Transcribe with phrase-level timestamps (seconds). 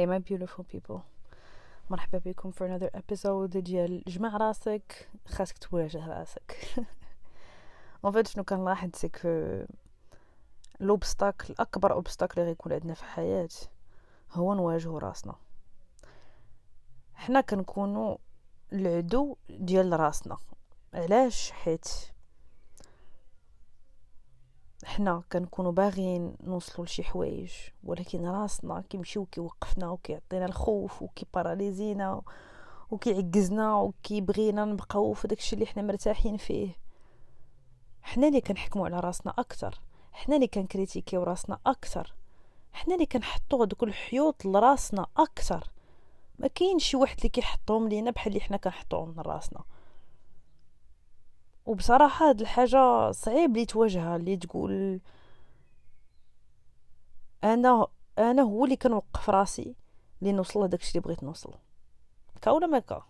[0.00, 1.00] Hey my beautiful people.
[1.90, 6.56] مرحبا بكم for another episode ديال جمع راسك خاصك تواجه راسك.
[8.06, 9.64] En fait شنو كنلاحظ c'est que
[10.80, 13.48] l'obstacle أكبر obstacle اللي غيكون عندنا في الحياة
[14.32, 15.34] هو نواجهو راسنا.
[17.14, 18.16] حنا كنكونوا
[18.72, 20.36] العدو ديال راسنا.
[20.94, 21.88] علاش؟ حيت
[24.84, 27.52] حنا كنكونوا باغيين نوصلوا لشي حوايج
[27.84, 32.22] ولكن راسنا كيمشيو كيوقفنا وكيعطينا الخوف وكي paralysé نا
[32.90, 36.76] وكيعجزنا وكيبغينا نبقاو في داكشي اللي حنا مرتاحين فيه.
[38.02, 39.80] حنا اللي كنحكموا على راسنا أكثر
[40.12, 42.14] حنا اللي كن critiqué و راسنا أكثر
[42.72, 45.70] حنا اللي كنحطوا دوك الحيوط لراسنا أكثر
[46.38, 49.60] ما كاين شي واحد اللي كيحطهم لينا بحال اللي حنا كنحطوهم لراسنا.
[51.66, 55.00] وبصراحة هاد الحاجة صعيب لي تواجهها اللي تقول
[57.44, 57.86] أنا
[58.18, 59.74] أنا هو اللي كنوقف راسي
[60.22, 61.54] لي نوصل لداكشي اللي بغيت نوصل.
[62.42, 63.02] كا ولا ما كا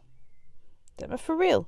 [1.01, 1.65] زعما في ريل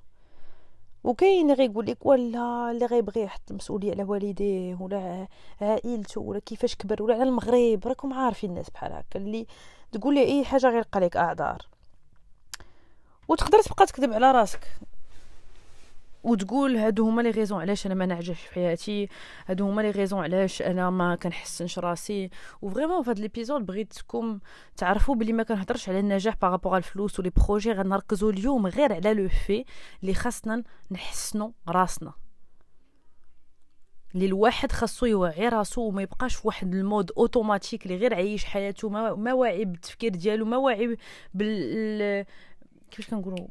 [1.04, 5.28] وكاين اللي غيقول لك ولا اللي غيبغي يحط المسؤولية على والديه ولا
[5.60, 7.86] عائلته ولا كيفاش كبر ولا على المغرب.
[7.86, 9.46] راكم عارفين الناس بحال هكا اللي
[9.92, 11.66] تقول لي اي حاجة غير لك أعذار.
[13.28, 14.80] وتقدر تبقى تكذب على راسك.
[16.22, 19.08] وتقول هادو هما لي غيزون علاش أنا ما نعجبش في حياتي
[19.46, 22.30] هادو هما les raisons علاش أنا ما كنحسنش راسي.
[22.62, 24.38] و vraiment في هاد l'épisode بغيتكم
[24.76, 28.92] تعرفوا بلي ما كنهضرش على النجاح par rapport الفلوس و les projets غنركزوا اليوم غير
[28.92, 29.64] على le fait
[30.02, 32.12] اللي خاصنا نحسنوا راسنا.
[34.14, 38.44] اللي الواحد خاصو يوعي راسو وما يبقاش في واحد ال mode automatique اللي غير عايش
[38.44, 40.96] حياته ما, واعي بالتفكير ديالو ما واعي
[41.34, 42.26] بال
[42.90, 43.46] كيفاش كنقولوا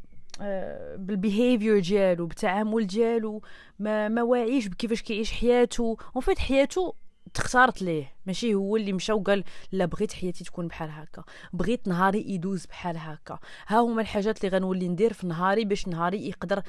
[0.98, 3.42] بال behavior ديالو بالتعامل ديالو
[3.80, 5.98] ما ما واعيش بكيفاش كيعيش حياته.
[6.16, 6.95] en fait حياته
[7.33, 8.16] تختارت ليه.
[8.25, 11.23] ماشي هو اللي مشى وقال لا بغيت حياتي تكون بحال هكا.
[11.53, 13.39] بغيت نهاري يدوز بحال هكا.
[13.67, 16.64] ها هما الحاجات اللي غنولي ندير في نهاري باش نهاري يقدر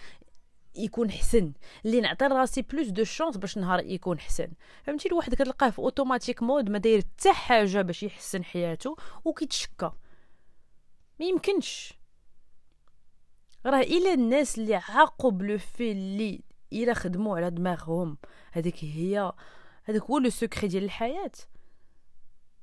[0.77, 1.53] يكون حسن.
[1.85, 4.49] اللي نعطي راسي plus de chances باش نهار يكون حسن.
[4.83, 9.91] فهمتي؟ الواحد كتلقاه في automatic mode ما داير حتى حاجة باش يحسن حياته وكيتشكى.
[11.21, 12.02] ما يمكنش.
[13.67, 16.43] راه إلا الناس اللي عاقوا ب le fait اللي
[16.73, 18.19] إلا خدموا على دماغهم.
[18.53, 19.33] هذيك هي
[19.85, 21.33] هذاك هو le secret ديال الحياة.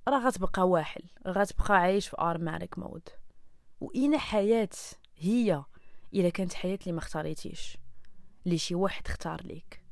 [0.08, 3.10] راه غتبقى واحد غتبقى عايش في automatic mode
[3.82, 4.70] واين حياة
[5.18, 5.64] هي
[6.14, 7.78] إلا كانت حياة اللي ما اختاريتيش.
[8.46, 9.84] اللي شي واحد اختار ليك.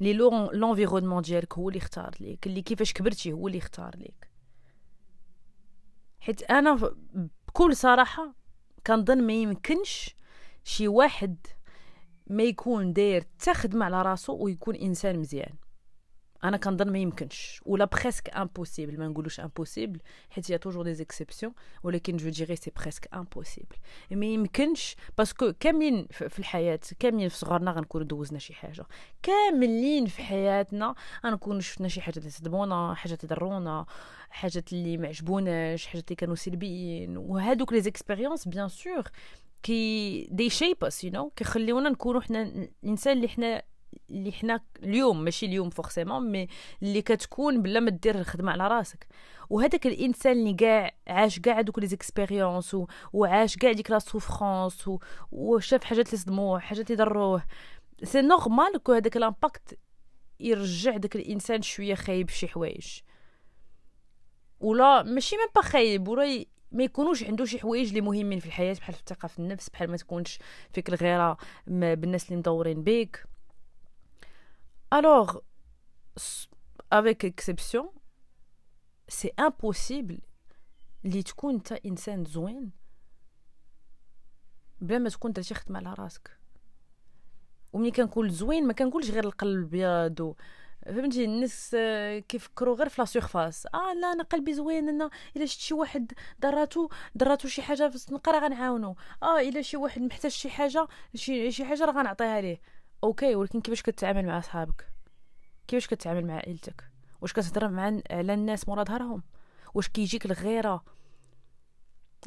[0.00, 2.46] لي l'environnement ديالك هو اللي اختار ليك.
[2.46, 4.30] اللي كيفاش كبرتي هو اللي اختار ليك.
[6.20, 6.92] حيت أنا
[7.48, 8.39] بكل صراحة
[8.86, 10.14] كنظن ما يمكنش
[10.64, 11.36] شي واحد
[12.26, 15.52] ما يكون داير تخدم على راسو ويكون إنسان مزيان.
[16.44, 20.00] أنا كنظن ما يمكنش ولا presque impossible ما نقولوش impossible
[20.30, 21.52] حيت il y a toujours des exceptions
[21.82, 23.76] ولكن je dirais c'est presque impossible
[24.10, 28.84] ما يمكنش parce que كاملين في الحياة كاملين في صغرنا غنكونوا دوزنا شي حاجة.
[29.22, 30.94] كاملين في حياتنا
[31.26, 33.86] غنكونوا شفنا شي حاجة اللي صدمونا حاجات ضرونا
[34.30, 37.16] حاجات اللي ما عجبوناش حاجات اللي كانوا سلبيين.
[37.16, 39.04] وهادوك les expériences bien sûr
[39.62, 43.62] que they shape us you know كيخليونا نكونوا حنا الإنسان اللي حنا
[44.10, 46.48] اللي حنا اليوم ماشي اليوم forcément mais
[46.82, 49.06] اللي كتكون بلا ما دير الخدمة على راسك.
[49.50, 52.76] وهذاك الإنسان اللي كاع عاش كاع دوك les expériences
[53.12, 54.90] وعاش كاع ديك la souffrance
[55.32, 57.44] وشاف حاجات اللي صدموه حاجات اللي ضروه.
[58.04, 59.78] c'est normal que هذاك l'impact
[60.40, 63.00] يرجع داك الإنسان شوية خايب شي حوايج.
[64.60, 68.74] ولا ماشي même pas خايب ولا ما يكونوش عنده شي حوايج اللي مهمين في الحياة
[68.74, 70.38] بحال الثقه في النفس بحال ما تكونش
[70.72, 71.36] فيك الغيرة
[71.66, 73.24] بالناس اللي مدورين بيك.
[74.90, 75.42] Alors,
[76.90, 77.92] avec exception,
[79.08, 80.20] c'est impossible
[81.04, 82.70] اللي تكون انت انسان زوين
[84.80, 86.38] بلا ما تكون درتي خدمه على راسك
[87.72, 90.34] وملي كنقول زوين ما كنقولش غير القلب الابيض
[90.86, 91.76] فهمتي الناس
[92.28, 96.12] كيفكروا غير في la surface آه لا أنا قلبي زوين أنا الا شفت شي واحد
[96.38, 100.88] دراتو دراتو شي حاجة في الزنقه راه غنعاونو آه الا شي واحد محتاج شي حاجة
[101.14, 102.60] شي شي حاجة راه غنعطيها ليه
[103.04, 104.92] OK ولكن كيفاش كتعامل مع صحابك
[105.68, 109.22] كيفاش كتعامل مع عائلتك؟ واش كتهضر مع على الناس مورا ظهرهم؟
[109.74, 110.84] واش كيجيك الغيرة؟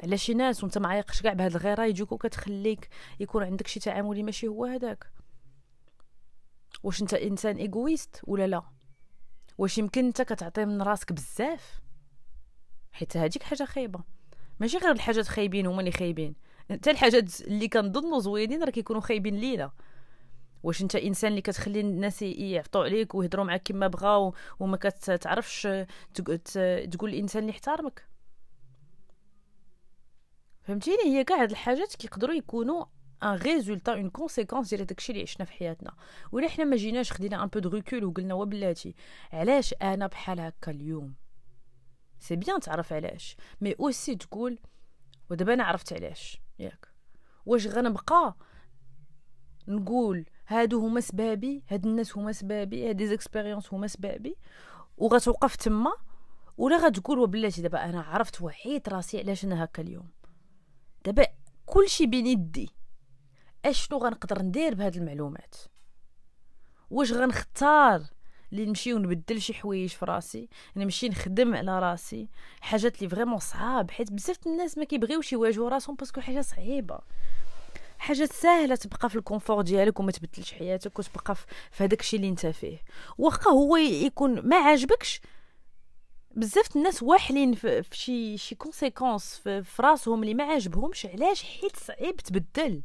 [0.03, 2.89] على شي ناس وانت ما عايقش كاع بهاد الغيرة يجيك وكتخليك
[3.19, 5.11] يكون عندك شي تعاملي ماشي هو هذاك
[6.83, 8.63] واش انت إنسان إيغويست ولا لا؟
[9.57, 11.81] واش يمكن انت كتعطي من راسك بزاف؟
[12.91, 13.99] حيت هذيك حاجة خايبة.
[14.59, 16.35] ماشي غير الحاجات خايبين هما اللي خايبين.
[16.69, 19.71] حتى الحاجات اللي كنظنوا زوينين راه كيكونوا خايبين لينا.
[20.63, 25.67] واش انت انسان اللي كتخلي الناس يعطوا عليك ويهضروا معاك كما بغاو وما كتعرفش
[26.91, 28.07] تقول الانسان اللي احترمك
[30.61, 32.85] فهمتيني؟ هي كاع هاد الحاجات كيقدروا يكونوا
[33.23, 35.93] un résultat une conséquence ديال داكشي اللي عشنا في حياتنا.
[36.31, 38.95] ولا حنا ما جيناش خدينا un peu de recul وقلنا وبلاتي
[39.33, 41.13] علاش أنا بحال هكا اليوم؟
[42.19, 43.37] c'est bien تعرف علاش.
[43.61, 44.59] mais aussi تقول
[45.29, 46.87] ودابا أنا عرفت علاش؟ ياك.
[47.45, 48.35] واش غنبقى
[49.67, 54.35] نقول هادو هما سبابي هاد الناس هما سبابي هاد expériences هما سبابي.
[54.97, 55.93] وغتوقف تما
[56.57, 60.09] ولا غتقول وبلاتي دابا أنا عرفت وحيت راسي علاش أنا هكا اليوم.
[61.05, 61.27] دابا
[61.65, 62.69] كلشي بين يدي.
[63.65, 65.55] أشنو غنقدر ندير بهاد المعلومات؟
[66.89, 68.01] واش غنختار
[68.51, 72.29] اللي نمشي ونبدل شي حوايج في راسي نمشي نخدم على راسي؟
[72.61, 76.99] حاجات اللي vraiment صعاب حيت بزاف الناس ما كيبغيوش يواجهوا راسهم parce que حاجة صعيبة.
[78.03, 81.35] حاجة سهلة تبقى في ال confort ديالك وما تبدلش حياتك وتبقى
[81.71, 82.77] في هذاك الشيء اللي انت فيه.
[83.17, 85.21] واخا هو يكون ما عاجبكش
[86.31, 91.75] بزاف الناس واحلين في شي شي conséquences في, في راسهم اللي ما عاجبهمش علاش حيت
[91.77, 92.81] صعيب تبدل؟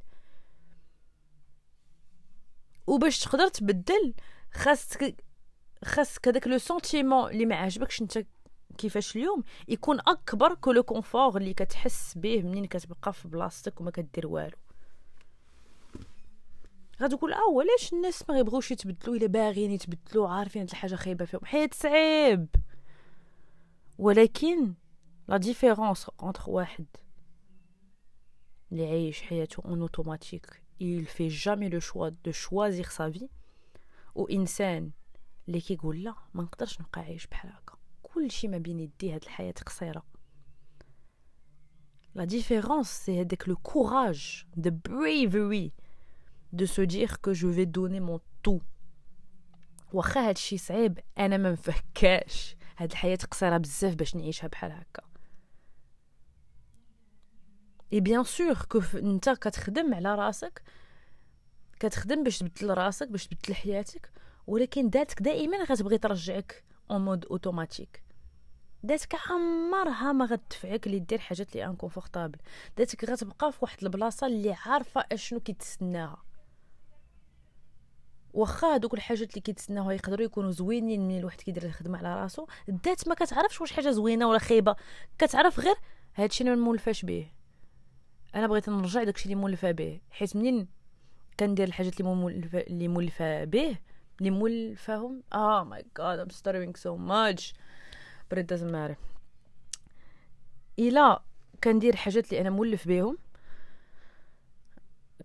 [2.87, 4.15] وباش تقدر تبدل
[4.55, 5.25] خاصك
[5.85, 8.25] خاصك هذاك le sentiment اللي ما عاجبكش انت
[8.79, 13.91] كيفاش اليوم يكون أكبر que le confort اللي كتحس به منين كتبقى في بلاصتك وما
[13.91, 14.57] كدير والو.
[17.03, 21.45] غتقول آه علاش الناس ما يبغوش يتبدلوا؟ إلا باغيين يتبدلوا عارفين هاد الحاجة خايبة فيهم.
[21.45, 22.47] حيت صعيب.
[23.99, 24.75] ولكن
[25.29, 26.87] la différence entre واحد
[28.73, 33.29] اللي عايش حياته en automatique il fait jamais le choix de choisir sa vie
[34.15, 34.91] وانسان
[35.49, 37.75] اللي كيقول لا ما نقدرش نبقى عايش بحال هكا.
[38.03, 40.03] كلشي ما بين يدي هاد الحياة قصيرة.
[42.15, 45.71] la différence c'est هذاك le courage de bravery
[46.53, 48.63] de se dire que je vais donner mon tout.
[49.93, 50.99] واخا هادشي صعيب.
[51.19, 52.57] أنا ما مفكاش.
[52.77, 54.73] هاد الحياة قصيره بزاف باش نعيشها بحال
[57.93, 58.25] اي bien
[58.69, 58.81] que
[59.35, 60.63] كتخدم على رأسك.
[61.81, 64.13] كتخدم باش تبدل رأسك باش تبدل حياتك.
[64.47, 64.91] ولكن
[65.21, 68.03] دائما غتبغي ترجعك en mode automatique
[69.31, 72.39] عمرها ما غتدفعك اللي دير حاجات لي inconfortables
[72.79, 76.28] ذاتك غتبقى في واحد البلاصة اللي عارفة أشنو كيتسناها.
[78.35, 82.47] واخا هادوك الحاجات اللي كيتسناوها يقدروا يكونوا زوينين من الواحد كيدير الخدمة على راسو.
[82.69, 84.77] الذات ما كتعرفش واش حاجة زوينة ولا خايبة.
[85.19, 85.77] كتعرف غير
[86.15, 87.31] هادشي أنا مولفاش به
[88.35, 90.69] أنا بغيت نرجع داكشي اللي مولفه به حيت منين
[91.41, 93.79] كندير الحاجات اللي مولفه اللي مولفه به
[94.19, 97.55] اللي مولفاهم؟ آه my God I'm starving so much
[98.35, 98.97] but it matter.
[100.79, 101.23] إلا
[101.65, 103.19] كندير حاجات اللي أنا مولف بهم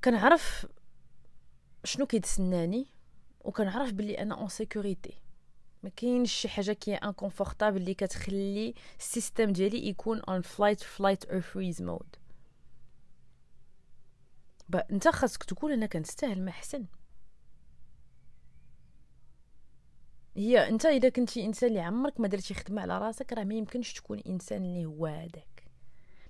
[0.03, 0.65] كنعرف
[1.83, 2.92] شنو كيتسناني.
[3.43, 5.13] وكنعرف بلي أنا en sécurité
[5.83, 10.81] ما كاينش شي حاجة qui est inconfortable اللي كتخلي ال système ديالي يكون en flight
[10.81, 12.15] flight or freeze mode
[14.91, 16.85] أنت خاصك تقول أنا كنستاهل ما أحسن.
[20.37, 23.93] هي أنت إذا كنتي إنسان اللي عمرك ما درتي خدمة على راسك راه ما يمكنش
[23.93, 25.52] تكون إنسان اللي هو هذاك.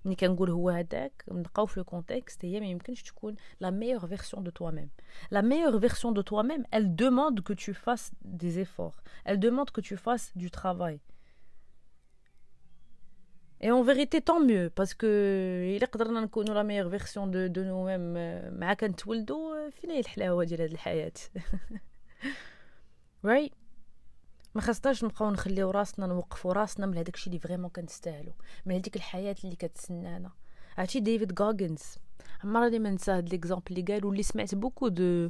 [0.06, 4.44] ملي كنقول هو هذاك نبقاو في le contexte هي ما يمكنش تكون la meilleure version
[4.44, 4.90] de toi-même
[5.32, 8.98] la meilleure version de toi-même elle demande que tu fasses des efforts.
[9.26, 11.00] Elle demande que tu fasses du travail.
[13.62, 15.08] Et en vérité, tant mieux, parce que
[15.78, 18.14] إلا قدرنا نكونوا la meilleure version de de nous-mêmes
[18.60, 21.14] مع كنتولدوا فين هي الحلاوه ديال هاد الحياة
[23.26, 23.63] right right?
[24.56, 28.34] ما خاصناش نبقاو نخليو راسنا نوقفوا راسنا من هذاك الشيء اللي vraiment كنستاهلو
[28.66, 30.32] من هذيك الحياة اللي كتسنانا
[30.78, 31.82] عرفتي ديفيد غوغنز
[32.44, 35.30] عمرني ما ننسى هاد l'exemple اللي قال واللي سمعت beaucoup de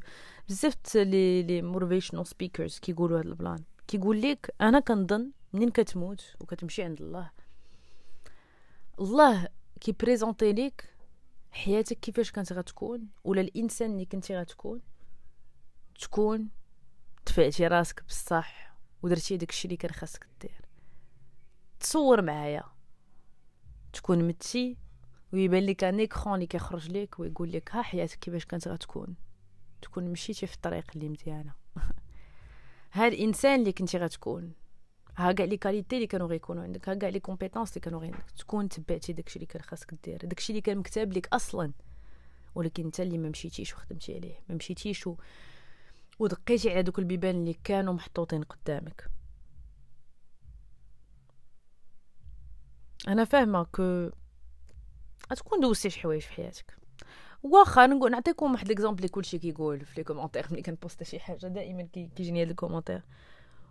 [0.50, 3.64] بزاف les les motivational speakers كيقولوا هاد ال plan.
[3.88, 7.32] كيقول لك أنا كنظن منين كتموت وكتمشي عند الله.
[9.00, 9.48] الله
[9.82, 10.90] كي présenter ليك
[11.52, 14.82] حياتك كيفاش كانت غتكون ولا الإنسان اللي كنتي غتكون
[16.00, 16.50] تكون
[17.26, 18.73] دفعتي راسك بصح.
[19.04, 20.62] ودرتي داكشي اللي كان خاصك دير.
[21.80, 22.64] تصور معايا.
[23.94, 24.78] تكون متي
[25.34, 29.16] ويبان لك un écran اللي كيخرج لك ويقول لك ها حياتك كيفاش كانت غتكون.
[29.82, 31.54] تكون مشيتي في الطريق اللي مزيانة.
[32.94, 34.54] ها الإنسان اللي كنتي غتكون.
[35.18, 36.90] ها كاع les qualités اللي كانوا غيكونوا عندك.
[36.90, 40.26] ها كاع les compétences اللي كانوا عندك تكون تبعتي داكشي اللي كان خاصك دير.
[40.26, 41.72] داكشي اللي كان مكتاب لك أصلا.
[42.56, 44.36] ولكن أنت اللي ما مشيتيش وخدمتي عليه.
[44.50, 45.10] ما مشيتيش.
[46.20, 49.10] ودقيتي على دوك البيبان اللي كانوا محطوطين قدامك.
[53.08, 54.10] أنا فاهمة que
[55.32, 56.78] غتكون دوزتي شي حوايج في حياتك.
[57.44, 61.20] واخا نقول نعطيكم واحد l'exemple اللي كلشي كيقول في les commentaires ملي كن post شي
[61.20, 63.02] حاجة دائما كيجيني هاد ال commentaire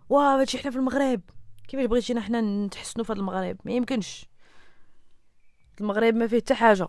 [0.09, 1.21] واه هادشي حنا في المغرب
[1.67, 4.25] كيفاش بغيتينا حنا نتحسنوا في هاد المغرب؟ ما يمكنش.
[5.81, 6.87] المغرب ما فيه حتى حاجة.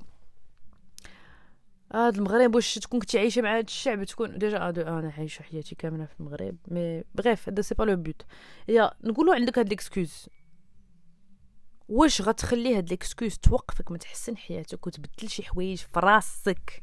[1.95, 5.75] هاد المغرب واش تكون كنتي عايشه مع هاد الشعب؟ تكون déjà de أنا عايشة حياتي
[5.75, 6.57] كاملة في المغرب.
[6.69, 8.23] mais bref هذا c'est pas le but.
[8.69, 10.29] يا نقولوا عندك هاد l'excuse
[11.89, 16.83] واش غتخلي هاد l'excuse توقفك ما تحسن حياتك وتبدل شي حوايج في راسك؟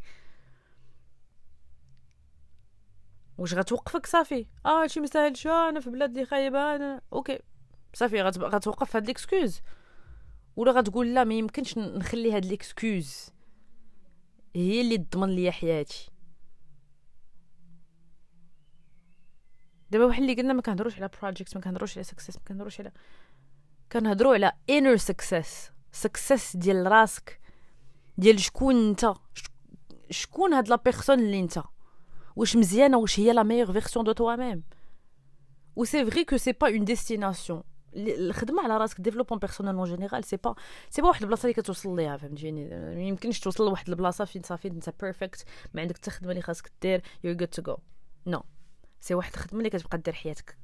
[3.37, 7.39] واش غتوقفك صافي؟ آه هادشي مستاهلش أنا في بلاد خايبة أنا okay.
[7.93, 9.61] صافي غتوقف هاد l'excuse
[10.55, 13.31] ولا غتقول لا ما يمكنش نخلي هاد l'excuse
[14.55, 16.11] هي اللي تضمن ليا حياتي.
[19.91, 22.91] دابا واحد اللي قلنا ما كنهضروش على project ما كنهضروش على success ما كنهضروش على
[23.91, 27.41] كنهضروا على inner success success ديال راسك
[28.17, 29.13] ديال شكون انت
[30.09, 31.63] شكون هاد la personne اللي انت؟
[32.35, 34.63] واش مزيانة واش هي la meilleure version de toi-même
[35.75, 37.63] و c'est vrai que c'est pas une destination
[37.95, 40.55] الخدمة على راسك développement personnel en général c'est pas
[40.89, 44.67] c'est pas واحد البلاصة اللي كتوصل ليها فهمتيني؟ ما يمكنش توصل لواحد البلاصة فين صافي
[44.67, 47.77] انت perfect ما عندك حتى خدمة اللي خاصك دير you're good to go
[48.27, 48.43] no
[48.99, 50.57] c'est واحد الخدمة اللي كتبقى دير حياتك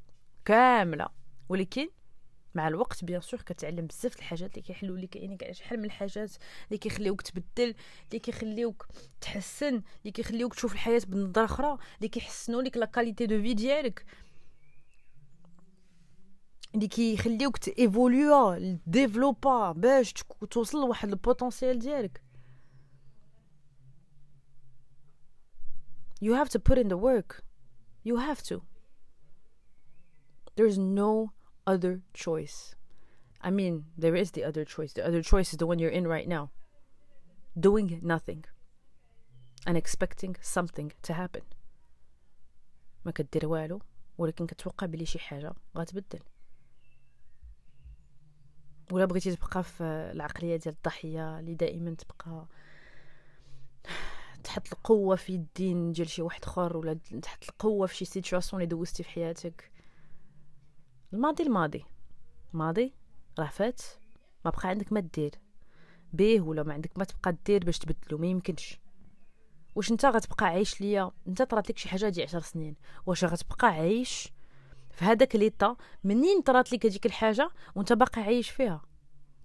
[0.46, 1.08] كاملة.
[1.50, 1.90] ولكن
[2.56, 6.32] مع الوقت bien sûr كتعلم بزاف الحاجات اللي كيحلوا لك يعني كاع شحال من الحاجات
[6.68, 7.76] اللي كيخليوك تبدل
[8.10, 8.88] اللي كيخليوك
[9.22, 14.06] تحسن اللي كيخليوك تشوف الحياة بنظرة أخرى اللي كيحسنوا لك la qualité de vie ديالك.
[16.75, 20.13] اللي كيخليوك تيفولوا ديفلوبا باش
[20.51, 22.23] توصل لواحد البوتنسيال ديالك
[26.25, 27.43] you have to put in the work
[28.05, 28.63] you have to
[30.57, 31.33] there's no
[31.67, 32.77] other choice
[33.41, 36.07] i mean there is the other choice the other choice is the one you're in
[36.07, 36.51] right now
[37.69, 38.45] doing nothing
[39.67, 41.43] and expecting something to happen
[43.05, 43.83] ما كدير والو
[44.19, 46.21] ولكن كتوقع بلي شي حاجه غتبدل
[48.92, 52.48] ولا بغيتي تبقى في العقلية ديال الضحية اللي دائما تبقى
[54.44, 58.70] تحط القوة في الدين ديال شي واحد آخر ولا تحط القوة في شي situation اللي
[58.76, 59.72] دوزتي في حياتك؟
[61.14, 61.86] الماضي الماضي.
[62.54, 62.94] ماضي
[63.40, 63.82] راه فات
[64.46, 65.32] ما بقى عندك ما دير.
[66.14, 68.80] بيه ولا ما عندك ما تبقى دير باش تبدلو ما يمكنش.
[69.76, 72.76] واش انت غتبقى عايش ليا؟ انت طرات لك شي حاجة ديال عشر سنين.
[73.06, 74.34] واش غتبقى عايش
[74.98, 78.82] في هذاك ليطا منين طرات لك هذيك الحاجة وانت باقي عايش فيها؟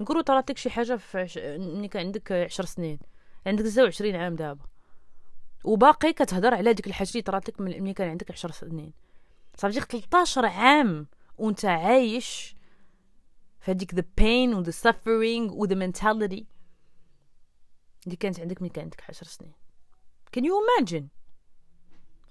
[0.01, 1.39] نقولوا طرات لك شي حاجة في عش...
[1.39, 2.99] ملي كان عندك عشر سنين
[3.47, 4.65] عندك 29 عام دابا
[5.65, 8.93] وباقي كتهضر على ديك الحاجة اللي طرات لك ملي كان عندك عشر سنين.
[9.57, 11.07] صافي 13 عام
[11.39, 12.57] وانت عايش
[13.61, 16.45] في هذيك the pain و the suffering و the mentality
[18.05, 19.53] اللي كانت عندك ملي كان عندك عشر سنين.
[20.37, 21.22] Can you imagine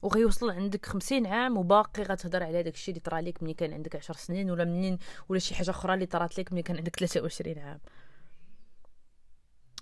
[0.01, 3.95] وغيوصل عندك خمسين عام وباقي غتهضر على داك الشيء اللي طرا لك ملي كان عندك
[3.95, 4.97] عشر سنين ولا منين
[5.29, 7.79] ولا شي حاجة أخرى اللي طرات لك ملي كان عندك 23 عام.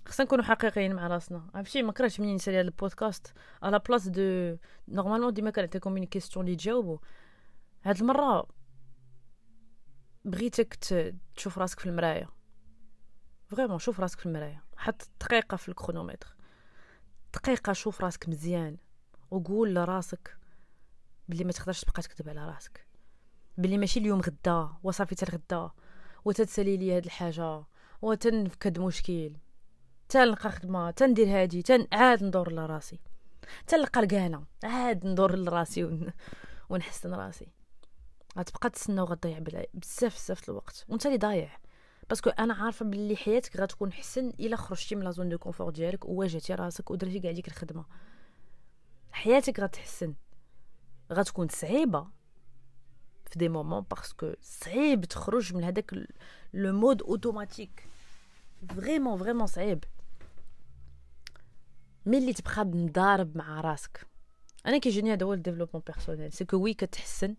[0.06, 1.50] خصنا نكونوا حقيقيين مع راسنا.
[1.56, 3.34] عرفتي ما كرهتش منين نسالي هذا البودكاست.
[3.64, 6.98] à la place de normalement ديما كنعطيكم une question اللي تجاوبوا
[7.84, 8.48] هاد المرة
[10.26, 10.74] بغيتك
[11.36, 12.30] تشوف راسك في المراية.
[13.46, 14.64] vraiment شوف راسك في المراية.
[14.78, 16.36] حط دقيقة في ال chronomètre.
[17.34, 18.78] دقيقة شوف راسك مزيان.
[19.32, 20.38] وقول لراسك
[21.30, 22.86] بلي ما تقدرش تبقى تكذب على راسك.
[23.58, 25.72] بلي ماشي اليوم غدا وصافي تر غدا
[26.26, 27.64] وتتسالي لي هاد الحاجة
[28.02, 29.34] وتنفك هاد مشكل.
[30.10, 33.00] تنلقى خدمة تندير هادي تن عاد ندور لراسي.
[33.68, 36.12] تلقى القانه عاد ندور لراسي ون...
[36.70, 37.48] ونحسن راسي.
[38.38, 39.40] غتبقى تسنى وغتضيع
[39.74, 40.86] بزاف بزاف الوقت.
[40.90, 41.58] وانت اللي ضايع.
[42.10, 45.70] parce que أنا عارفة بلي حياتك غتكون حسن إلا خرجتي من la zone de confort
[45.70, 47.86] ديالك وواجهتي راسك ودرتي كاع ديك الخدمة.
[49.12, 50.14] حياتك غتحسن.
[51.14, 52.08] غتكون صعيبة
[53.26, 55.94] في des moments parce que صعيب تخرج من هذاك
[56.54, 57.88] le mode automatique.
[58.76, 59.84] vraiment vraiment صعيب.
[62.06, 64.08] ملي تبقى مضارب مع راسك.
[64.66, 67.36] أنا كيجيني هذا هو ال développement personnel c'est que oui كتحسن.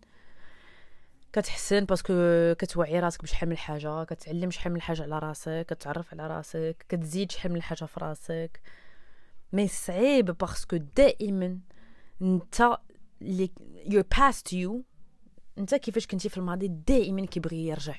[1.33, 2.13] كتحسن parce que
[2.59, 7.31] كتوعي راسك بشحال من حاجة كتعلم شحال من حاجة على راسك كتعرف على راسك كتزيد
[7.31, 8.61] شحال من حاجة في راسك.
[9.53, 11.59] mais صعيب parce que دائما
[12.21, 12.77] انت
[13.21, 13.49] اللي
[13.85, 14.71] your past you
[15.57, 17.95] انت كيفاش كنتي في الماضي دائما كيبغي يرجع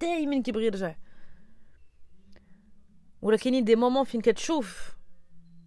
[0.00, 0.96] دائما كيبغي يرجع
[3.22, 4.96] ولكن des moments فين كتشوف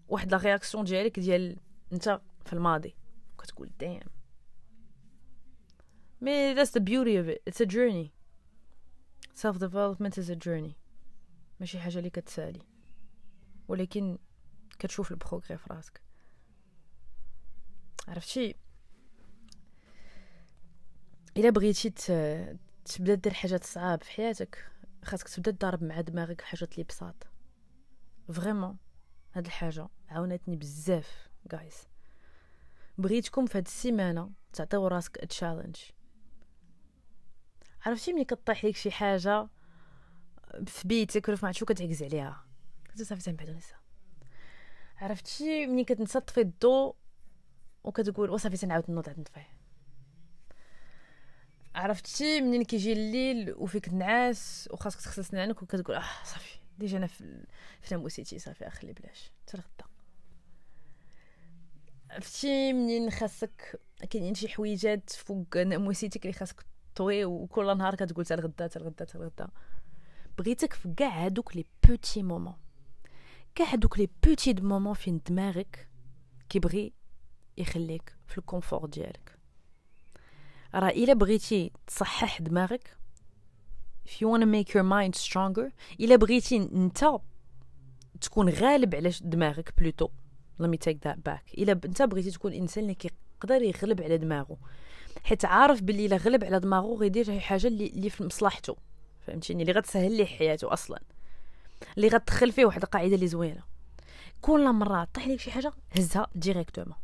[0.08, 1.58] واحد la réaction ديالك ديال
[1.94, 2.96] انت في الماضي
[3.40, 4.00] كتقول damn
[6.22, 7.42] mais that's the beauty of it.
[7.46, 8.12] It's a journey.
[9.34, 10.76] Self development is a journey.
[11.60, 12.62] ماشي حاجة اللي كتسالي
[13.68, 14.18] ولكن
[14.80, 16.02] كتشوف ال progrès في راسك.
[18.08, 18.56] عرفتي؟
[21.38, 21.90] إلا بغيتي
[22.86, 24.72] تبدأ دير حاجات صعاب في حياتك
[25.04, 27.28] خاصك تبدأ تضرب مع دماغك حاجات اللي بساط.
[28.34, 28.78] vraiment
[29.34, 31.76] هاد الحاجة عاونتني بزاف guys
[32.98, 35.76] بغيتكم في هاد السيمانة تعطيو راسك challenge
[37.86, 39.48] عرفتي ملي كطيح ليك شي حاجة
[40.66, 42.46] في بيتك ولا في شو كتعكز عليها.
[42.96, 43.76] صافي تنبعدو نسا
[44.98, 46.96] عرفتي؟ ملي كتنسى تطفي الضو
[47.84, 49.48] وكتقول وصافي تنعاود نوض عاد نطفيه
[51.76, 57.46] عرفتي؟ منين كيجي الليل وفيك النعاس وخاصك تغسل سنانك وكتقول آه صافي déjà أنا في
[57.92, 59.86] ناموسيتي صافي اخلي بلاش حتى
[62.10, 68.34] عرفتي؟ منين خاصك كاينين شي حويجات فوق ناموسيتك اللي خاصك طوي وكل نهار كتقول حتى
[68.34, 69.48] الغدا حتى الغدا الغدا
[70.38, 72.65] بغيتك في كاع هادوك les petits moments.
[73.56, 75.88] كاع هادوك les petits moments فين دماغك
[76.50, 76.94] كيبغي
[77.58, 79.40] يخليك في الكونفور ديالك.
[80.76, 82.98] راه إلا بغيتي تصحح دماغك
[84.08, 87.20] if you want to make your mind stronger إلا بغيتي أنت
[88.22, 90.10] تكون غالب على دماغك بلوتو
[90.62, 91.58] let me take that back.
[91.58, 94.58] إلا أنت بغيتي تكون إنسان اللي كيقدر يغلب على دماغه
[95.24, 98.78] حيت عارف باللي إلا غلب على دماغه غيدير شي حاجة اللي, اللي في مصلحته
[99.28, 101.00] فهمتيني؟ اللي غتسهل ليه حياته أصلا.
[101.98, 103.64] اللي غتدخل فيه واحد القاعدة اللي زوينة.
[104.42, 106.96] كل مرة طيح لك شي حاجة هزها directement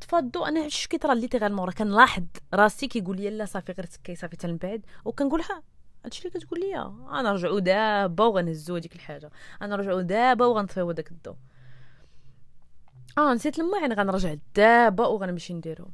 [0.00, 2.22] تفضو أنا اش كيطرا لي غير راه كنلاحظ
[2.54, 5.62] راسي كيقول لي لا صافي غير تكي صافي تنبعد وكنقول ها
[6.04, 9.30] هادشي اللي كتقول لي أنا نرجعو دابا وغنهزو هذيك الحاجة.
[9.62, 11.36] أنا نرجعو دابا وغنطفيو داك الضو.
[13.18, 15.92] آه نسيت المواعن غنرجع دابا وغنمشي نديرهم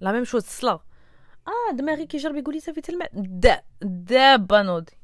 [0.00, 0.82] la même chose الصلاه
[1.48, 4.97] آه دماغي كيجرب يقول لي صافي تلمع دا دابا نوضي.